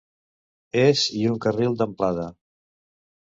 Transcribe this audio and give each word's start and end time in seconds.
És 0.83 1.03
i 1.19 1.21
un 1.33 1.37
carril 1.47 1.77
d'amplada. 1.83 2.25